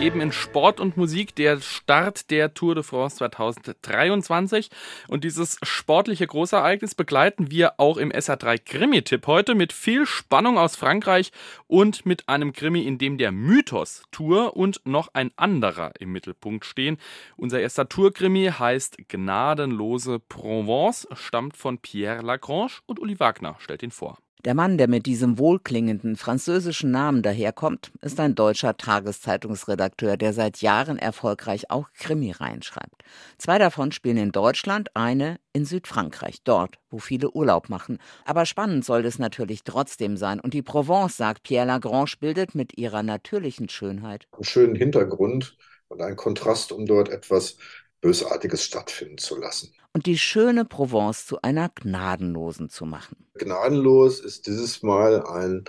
Eben 0.00 0.22
in 0.22 0.32
Sport 0.32 0.80
und 0.80 0.96
Musik 0.96 1.34
der 1.34 1.60
Start 1.60 2.30
der 2.30 2.54
Tour 2.54 2.74
de 2.74 2.82
France 2.82 3.16
2023. 3.16 4.70
Und 5.08 5.24
dieses 5.24 5.58
sportliche 5.62 6.26
Großereignis 6.26 6.94
begleiten 6.94 7.50
wir 7.50 7.74
auch 7.78 7.98
im 7.98 8.10
SR3 8.10 8.58
Krimi-Tipp 8.64 9.26
heute 9.26 9.54
mit 9.54 9.74
viel 9.74 10.06
Spannung 10.06 10.56
aus 10.56 10.74
Frankreich 10.74 11.32
und 11.66 12.06
mit 12.06 12.30
einem 12.30 12.54
Krimi, 12.54 12.86
in 12.86 12.96
dem 12.96 13.18
der 13.18 13.30
Mythos 13.30 14.02
Tour 14.10 14.56
und 14.56 14.80
noch 14.86 15.10
ein 15.12 15.32
anderer 15.36 15.92
im 16.00 16.12
Mittelpunkt 16.12 16.64
stehen. 16.64 16.96
Unser 17.36 17.60
erster 17.60 17.86
Tour-Krimi 17.86 18.52
heißt 18.58 19.06
Gnadenlose 19.06 20.18
Provence, 20.18 21.08
stammt 21.12 21.58
von 21.58 21.76
Pierre 21.76 22.22
Lagrange 22.22 22.72
und 22.86 23.00
Uli 23.00 23.20
Wagner 23.20 23.56
stellt 23.58 23.82
ihn 23.82 23.90
vor. 23.90 24.16
Der 24.46 24.54
Mann, 24.54 24.78
der 24.78 24.88
mit 24.88 25.04
diesem 25.04 25.38
wohlklingenden 25.38 26.16
französischen 26.16 26.90
Namen 26.90 27.22
daherkommt, 27.22 27.92
ist 28.00 28.18
ein 28.18 28.34
deutscher 28.34 28.74
Tageszeitungsredakteur, 28.74 30.16
der 30.16 30.32
seit 30.32 30.62
Jahren 30.62 30.96
erfolgreich 30.96 31.70
auch 31.70 31.88
Krimi 31.92 32.30
reinschreibt. 32.30 33.02
Zwei 33.36 33.58
davon 33.58 33.92
spielen 33.92 34.16
in 34.16 34.32
Deutschland, 34.32 34.96
eine 34.96 35.38
in 35.52 35.66
Südfrankreich, 35.66 36.38
dort, 36.42 36.76
wo 36.88 36.98
viele 36.98 37.30
Urlaub 37.30 37.68
machen. 37.68 37.98
Aber 38.24 38.46
spannend 38.46 38.86
soll 38.86 39.04
es 39.04 39.18
natürlich 39.18 39.62
trotzdem 39.62 40.16
sein. 40.16 40.40
Und 40.40 40.54
die 40.54 40.62
Provence, 40.62 41.18
sagt 41.18 41.42
Pierre 41.42 41.66
Lagrange, 41.66 42.14
bildet 42.18 42.54
mit 42.54 42.78
ihrer 42.78 43.02
natürlichen 43.02 43.68
Schönheit 43.68 44.26
einen 44.32 44.44
schönen 44.44 44.74
Hintergrund 44.74 45.58
und 45.88 46.00
einen 46.00 46.16
Kontrast, 46.16 46.72
um 46.72 46.86
dort 46.86 47.10
etwas 47.10 47.58
Bösartiges 48.00 48.64
stattfinden 48.64 49.18
zu 49.18 49.38
lassen. 49.38 49.72
Und 49.92 50.06
die 50.06 50.18
schöne 50.18 50.64
Provence 50.64 51.26
zu 51.26 51.42
einer 51.42 51.68
gnadenlosen 51.68 52.70
zu 52.70 52.86
machen. 52.86 53.16
Gnadenlos 53.34 54.20
ist 54.20 54.46
dieses 54.46 54.82
Mal 54.82 55.24
ein 55.26 55.64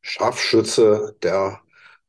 Scharfschütze, 0.00 1.16
der 1.22 1.60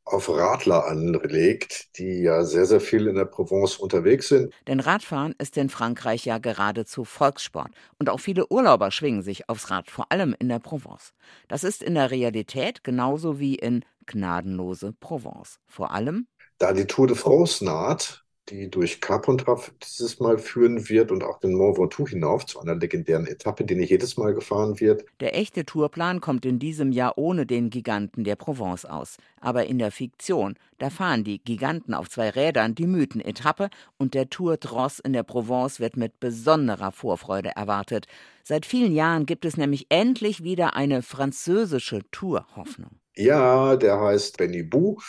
auf 0.05 0.29
Radler 0.29 0.85
anlegt, 0.85 1.97
die 1.97 2.21
ja 2.21 2.43
sehr, 2.43 2.65
sehr 2.65 2.81
viel 2.81 3.07
in 3.07 3.15
der 3.15 3.25
Provence 3.25 3.77
unterwegs 3.77 4.27
sind. 4.27 4.53
Denn 4.67 4.79
Radfahren 4.79 5.33
ist 5.37 5.57
in 5.57 5.69
Frankreich 5.69 6.25
ja 6.25 6.39
geradezu 6.39 7.05
Volkssport. 7.05 7.71
Und 7.99 8.09
auch 8.09 8.19
viele 8.19 8.47
Urlauber 8.47 8.91
schwingen 8.91 9.21
sich 9.21 9.47
aufs 9.47 9.69
Rad, 9.69 9.89
vor 9.89 10.11
allem 10.11 10.35
in 10.37 10.49
der 10.49 10.59
Provence. 10.59 11.13
Das 11.47 11.63
ist 11.63 11.81
in 11.81 11.95
der 11.95 12.11
Realität 12.11 12.83
genauso 12.83 13.39
wie 13.39 13.55
in 13.55 13.85
gnadenlose 14.05 14.93
Provence. 14.99 15.59
Vor 15.67 15.91
allem, 15.91 16.27
da 16.57 16.73
die 16.73 16.85
Tour 16.85 17.07
de 17.07 17.15
France 17.15 17.63
naht, 17.63 18.22
die 18.49 18.69
durch 18.69 18.99
Carpentras 18.99 19.71
dieses 19.81 20.19
Mal 20.19 20.37
führen 20.37 20.89
wird 20.89 21.11
und 21.11 21.23
auch 21.23 21.39
den 21.39 21.53
Mont 21.53 21.77
Ventoux 21.77 22.07
hinauf 22.09 22.45
zu 22.45 22.59
einer 22.59 22.75
legendären 22.75 23.25
Etappe, 23.25 23.63
die 23.63 23.75
nicht 23.75 23.89
jedes 23.89 24.17
Mal 24.17 24.33
gefahren 24.33 24.79
wird. 24.79 25.05
Der 25.19 25.35
echte 25.35 25.65
Tourplan 25.65 26.21
kommt 26.21 26.45
in 26.45 26.59
diesem 26.59 26.91
Jahr 26.91 27.17
ohne 27.17 27.45
den 27.45 27.69
Giganten 27.69 28.23
der 28.23 28.35
Provence 28.35 28.85
aus. 28.85 29.17
Aber 29.39 29.65
in 29.65 29.79
der 29.79 29.91
Fiktion, 29.91 30.55
da 30.77 30.89
fahren 30.89 31.23
die 31.23 31.39
Giganten 31.39 31.93
auf 31.93 32.09
zwei 32.09 32.29
Rädern 32.29 32.75
die 32.75 32.87
Mythenetappe 32.87 33.69
und 33.97 34.13
der 34.13 34.29
Tour 34.29 34.57
Dross 34.57 34.99
in 34.99 35.13
der 35.13 35.23
Provence 35.23 35.79
wird 35.79 35.97
mit 35.97 36.19
besonderer 36.19 36.91
Vorfreude 36.91 37.51
erwartet. 37.55 38.07
Seit 38.43 38.65
vielen 38.65 38.93
Jahren 38.93 39.25
gibt 39.25 39.45
es 39.45 39.55
nämlich 39.55 39.87
endlich 39.89 40.43
wieder 40.43 40.75
eine 40.75 41.01
französische 41.01 42.01
Tour-Hoffnung. 42.11 42.99
Ja, 43.15 43.75
der 43.75 43.99
heißt 43.99 44.37
Benny 44.37 44.63
Bou 44.63 44.99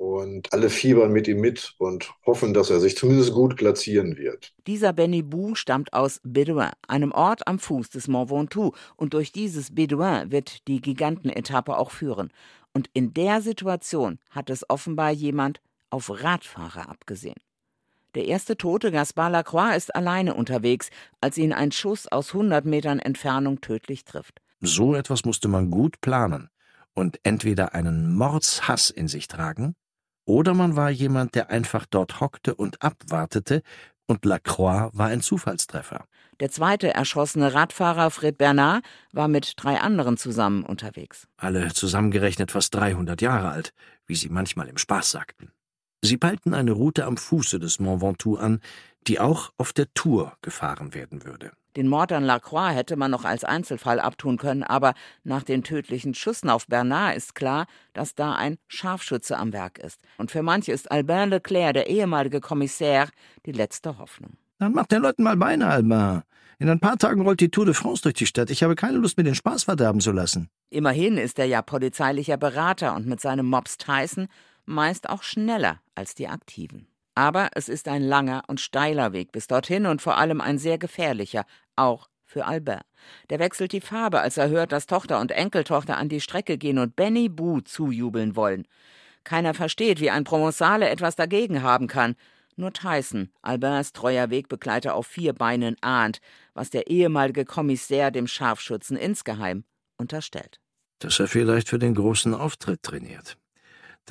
und 0.00 0.50
alle 0.54 0.70
fiebern 0.70 1.12
mit 1.12 1.28
ihm 1.28 1.40
mit 1.40 1.74
und 1.76 2.10
hoffen, 2.24 2.54
dass 2.54 2.70
er 2.70 2.80
sich 2.80 2.96
zumindest 2.96 3.34
gut 3.34 3.56
platzieren 3.56 4.16
wird. 4.16 4.54
Dieser 4.66 4.94
Benny 4.94 5.20
Bou 5.20 5.54
stammt 5.54 5.92
aus 5.92 6.22
Bedouin, 6.24 6.70
einem 6.88 7.12
Ort 7.12 7.46
am 7.46 7.58
Fuß 7.58 7.90
des 7.90 8.08
Mont 8.08 8.30
Ventoux. 8.30 8.72
Und 8.96 9.12
durch 9.12 9.30
dieses 9.30 9.74
Bedouin 9.74 10.30
wird 10.30 10.66
die 10.68 10.80
Gigantenetappe 10.80 11.76
auch 11.76 11.90
führen. 11.90 12.32
Und 12.72 12.88
in 12.94 13.12
der 13.12 13.42
Situation 13.42 14.18
hat 14.30 14.48
es 14.48 14.64
offenbar 14.70 15.10
jemand 15.10 15.60
auf 15.90 16.08
Radfahrer 16.08 16.88
abgesehen. 16.88 17.38
Der 18.14 18.24
erste 18.24 18.56
Tote, 18.56 18.92
Gaspard 18.92 19.32
Lacroix, 19.32 19.76
ist 19.76 19.94
alleine 19.94 20.32
unterwegs, 20.32 20.88
als 21.20 21.36
ihn 21.36 21.52
ein 21.52 21.72
Schuss 21.72 22.08
aus 22.08 22.28
100 22.32 22.64
Metern 22.64 23.00
Entfernung 23.00 23.60
tödlich 23.60 24.06
trifft. 24.06 24.40
So 24.62 24.94
etwas 24.94 25.26
musste 25.26 25.48
man 25.48 25.70
gut 25.70 26.00
planen 26.00 26.48
und 26.94 27.20
entweder 27.22 27.74
einen 27.74 28.14
Mordshass 28.14 28.88
in 28.88 29.06
sich 29.06 29.28
tragen 29.28 29.74
oder 30.30 30.54
man 30.54 30.76
war 30.76 30.90
jemand, 30.90 31.34
der 31.34 31.50
einfach 31.50 31.86
dort 31.86 32.20
hockte 32.20 32.54
und 32.54 32.82
abwartete, 32.82 33.62
und 34.06 34.24
Lacroix 34.24 34.90
war 34.92 35.06
ein 35.06 35.20
Zufallstreffer. 35.20 36.04
Der 36.40 36.50
zweite 36.50 36.92
erschossene 36.92 37.54
Radfahrer 37.54 38.10
Fred 38.10 38.38
Bernard 38.38 38.84
war 39.12 39.28
mit 39.28 39.54
drei 39.56 39.80
anderen 39.80 40.16
zusammen 40.16 40.64
unterwegs. 40.64 41.28
Alle 41.36 41.72
zusammengerechnet 41.72 42.50
fast 42.50 42.74
300 42.74 43.20
Jahre 43.20 43.50
alt, 43.50 43.72
wie 44.06 44.16
sie 44.16 44.28
manchmal 44.28 44.68
im 44.68 44.78
Spaß 44.78 45.10
sagten. 45.10 45.52
Sie 46.02 46.16
peilten 46.16 46.54
eine 46.54 46.72
Route 46.72 47.04
am 47.04 47.16
Fuße 47.16 47.58
des 47.58 47.78
Mont 47.78 48.00
Ventoux 48.00 48.36
an, 48.36 48.60
die 49.06 49.20
auch 49.20 49.52
auf 49.58 49.72
der 49.72 49.92
Tour 49.94 50.32
gefahren 50.42 50.94
werden 50.94 51.24
würde. 51.24 51.52
Den 51.76 51.88
Mord 51.88 52.10
an 52.10 52.24
Lacroix 52.24 52.74
hätte 52.74 52.96
man 52.96 53.12
noch 53.12 53.24
als 53.24 53.44
Einzelfall 53.44 54.00
abtun 54.00 54.38
können, 54.38 54.64
aber 54.64 54.94
nach 55.22 55.44
den 55.44 55.62
tödlichen 55.62 56.14
Schüssen 56.14 56.50
auf 56.50 56.66
Bernard 56.66 57.16
ist 57.16 57.34
klar, 57.36 57.66
dass 57.92 58.14
da 58.14 58.34
ein 58.34 58.58
Scharfschütze 58.66 59.36
am 59.36 59.52
Werk 59.52 59.78
ist. 59.78 60.00
Und 60.18 60.32
für 60.32 60.42
manche 60.42 60.72
ist 60.72 60.90
Albin 60.90 61.30
Leclerc, 61.30 61.74
der 61.74 61.88
ehemalige 61.88 62.40
Kommissär, 62.40 63.08
die 63.46 63.52
letzte 63.52 63.98
Hoffnung. 63.98 64.32
Dann 64.58 64.72
macht 64.72 64.90
den 64.90 65.02
Leuten 65.02 65.22
mal 65.22 65.36
Beine, 65.36 65.68
Albin. 65.68 66.22
In 66.58 66.68
ein 66.68 66.80
paar 66.80 66.98
Tagen 66.98 67.22
rollt 67.22 67.40
die 67.40 67.50
Tour 67.50 67.64
de 67.64 67.74
France 67.74 68.02
durch 68.02 68.14
die 68.14 68.26
Stadt. 68.26 68.50
Ich 68.50 68.62
habe 68.62 68.74
keine 68.74 68.98
Lust, 68.98 69.16
mir 69.16 69.24
den 69.24 69.34
Spaß 69.34 69.64
verderben 69.64 70.00
zu 70.00 70.12
lassen. 70.12 70.50
Immerhin 70.70 71.16
ist 71.16 71.38
er 71.38 71.46
ja 71.46 71.62
polizeilicher 71.62 72.36
Berater 72.36 72.94
und 72.96 73.06
mit 73.06 73.20
seinem 73.20 73.46
Mops 73.46 73.78
Tyson 73.78 74.28
meist 74.70 75.08
auch 75.08 75.22
schneller 75.22 75.80
als 75.94 76.14
die 76.14 76.28
Aktiven. 76.28 76.86
Aber 77.14 77.50
es 77.54 77.68
ist 77.68 77.88
ein 77.88 78.02
langer 78.02 78.44
und 78.46 78.60
steiler 78.60 79.12
Weg 79.12 79.32
bis 79.32 79.46
dorthin 79.46 79.86
und 79.86 80.00
vor 80.00 80.16
allem 80.16 80.40
ein 80.40 80.58
sehr 80.58 80.78
gefährlicher, 80.78 81.44
auch 81.76 82.08
für 82.24 82.46
Albert. 82.46 82.84
Der 83.28 83.40
wechselt 83.40 83.72
die 83.72 83.80
Farbe, 83.80 84.20
als 84.20 84.36
er 84.36 84.48
hört, 84.48 84.72
dass 84.72 84.86
Tochter 84.86 85.20
und 85.20 85.32
Enkeltochter 85.32 85.98
an 85.98 86.08
die 86.08 86.20
Strecke 86.20 86.56
gehen 86.56 86.78
und 86.78 86.94
Benny 86.94 87.28
Boo 87.28 87.60
zujubeln 87.60 88.36
wollen. 88.36 88.66
Keiner 89.24 89.52
versteht, 89.52 90.00
wie 90.00 90.10
ein 90.10 90.24
Provenzale 90.24 90.88
etwas 90.88 91.16
dagegen 91.16 91.62
haben 91.62 91.88
kann. 91.88 92.14
Nur 92.56 92.72
Tyson, 92.72 93.30
Alberts 93.42 93.92
treuer 93.92 94.30
Wegbegleiter 94.30 94.94
auf 94.94 95.06
vier 95.06 95.32
Beinen, 95.32 95.76
ahnt, 95.80 96.20
was 96.54 96.70
der 96.70 96.86
ehemalige 96.86 97.44
Kommissär 97.44 98.10
dem 98.10 98.26
Scharfschützen 98.26 98.96
insgeheim 98.96 99.64
unterstellt. 99.96 100.60
Dass 101.00 101.18
er 101.18 101.26
vielleicht 101.26 101.68
für 101.68 101.78
den 101.78 101.94
großen 101.94 102.34
Auftritt 102.34 102.82
trainiert 102.82 103.36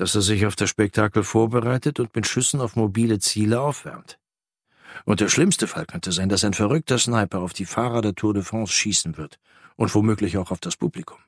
dass 0.00 0.14
er 0.14 0.22
sich 0.22 0.46
auf 0.46 0.56
das 0.56 0.70
Spektakel 0.70 1.22
vorbereitet 1.22 2.00
und 2.00 2.16
mit 2.16 2.26
Schüssen 2.26 2.62
auf 2.62 2.74
mobile 2.74 3.18
Ziele 3.18 3.60
aufwärmt. 3.60 4.18
Und 5.04 5.20
der 5.20 5.28
schlimmste 5.28 5.66
Fall 5.66 5.84
könnte 5.84 6.10
sein, 6.10 6.30
dass 6.30 6.42
ein 6.42 6.54
verrückter 6.54 6.96
Sniper 6.96 7.40
auf 7.40 7.52
die 7.52 7.66
Fahrer 7.66 8.00
der 8.00 8.14
Tour 8.14 8.32
de 8.32 8.42
France 8.42 8.72
schießen 8.72 9.18
wird 9.18 9.38
und 9.76 9.94
womöglich 9.94 10.38
auch 10.38 10.52
auf 10.52 10.58
das 10.58 10.76
Publikum. 10.78 11.18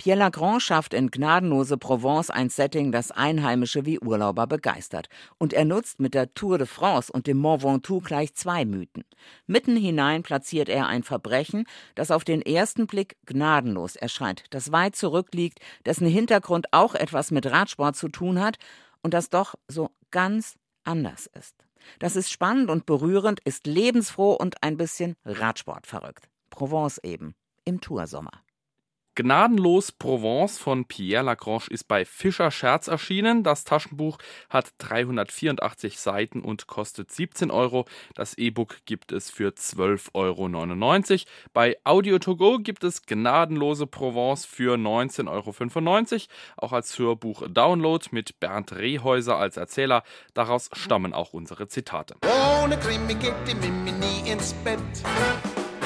Pierre 0.00 0.16
Lagrange 0.18 0.60
schafft 0.60 0.94
in 0.94 1.10
Gnadenlose 1.10 1.76
Provence 1.76 2.30
ein 2.30 2.48
Setting, 2.48 2.90
das 2.90 3.10
Einheimische 3.10 3.84
wie 3.84 4.00
Urlauber 4.00 4.46
begeistert. 4.46 5.10
Und 5.36 5.52
er 5.52 5.66
nutzt 5.66 6.00
mit 6.00 6.14
der 6.14 6.32
Tour 6.32 6.56
de 6.56 6.66
France 6.66 7.12
und 7.12 7.26
dem 7.26 7.36
Mont 7.36 7.62
Ventoux 7.62 8.00
gleich 8.00 8.32
zwei 8.32 8.64
Mythen. 8.64 9.04
Mitten 9.46 9.76
hinein 9.76 10.22
platziert 10.22 10.70
er 10.70 10.86
ein 10.86 11.02
Verbrechen, 11.02 11.66
das 11.96 12.10
auf 12.10 12.24
den 12.24 12.40
ersten 12.40 12.86
Blick 12.86 13.18
gnadenlos 13.26 13.94
erscheint, 13.94 14.44
das 14.48 14.72
weit 14.72 14.96
zurückliegt, 14.96 15.58
dessen 15.84 16.06
Hintergrund 16.06 16.68
auch 16.72 16.94
etwas 16.94 17.30
mit 17.30 17.44
Radsport 17.44 17.94
zu 17.94 18.08
tun 18.08 18.40
hat 18.40 18.56
und 19.02 19.12
das 19.12 19.28
doch 19.28 19.54
so 19.68 19.90
ganz 20.10 20.54
anders 20.82 21.28
ist. 21.38 21.56
Das 21.98 22.16
ist 22.16 22.30
spannend 22.30 22.70
und 22.70 22.86
berührend, 22.86 23.40
ist 23.40 23.66
lebensfroh 23.66 24.32
und 24.32 24.62
ein 24.62 24.78
bisschen 24.78 25.16
Radsport 25.26 25.86
verrückt. 25.86 26.30
Provence 26.48 26.96
eben, 27.04 27.34
im 27.66 27.82
Toursommer. 27.82 28.32
Gnadenlos 29.22 29.92
Provence 29.92 30.56
von 30.56 30.86
Pierre 30.86 31.22
Lagrange 31.22 31.64
ist 31.68 31.86
bei 31.88 32.06
Fischer 32.06 32.50
Scherz 32.50 32.88
erschienen. 32.88 33.42
Das 33.42 33.64
Taschenbuch 33.64 34.16
hat 34.48 34.72
384 34.78 36.00
Seiten 36.00 36.40
und 36.40 36.66
kostet 36.66 37.12
17 37.12 37.50
Euro. 37.50 37.84
Das 38.14 38.38
E-Book 38.38 38.78
gibt 38.86 39.12
es 39.12 39.30
für 39.30 39.50
12,99 39.50 40.14
Euro. 40.14 41.24
Bei 41.52 41.76
Audio 41.84 42.18
to 42.18 42.34
go 42.34 42.56
gibt 42.56 42.82
es 42.82 43.02
Gnadenlose 43.02 43.86
Provence 43.86 44.46
für 44.46 44.76
19,95 44.76 45.28
Euro. 45.28 46.24
Auch 46.56 46.72
als 46.72 46.98
Hörbuch 46.98 47.46
Download 47.46 48.02
mit 48.12 48.40
Bernd 48.40 48.72
Rehäuser 48.72 49.36
als 49.36 49.58
Erzähler. 49.58 50.02
Daraus 50.32 50.70
stammen 50.72 51.12
auch 51.12 51.34
unsere 51.34 51.68
Zitate. 51.68 52.16
Ohne 52.64 52.78
Krimi 52.78 53.12
geht 53.16 53.34
die 53.46 53.54
Mimi 53.54 53.92
nie 53.92 54.30
ins 54.30 54.54
Bett. 54.64 54.80